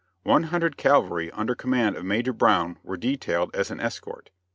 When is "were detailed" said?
2.81-3.55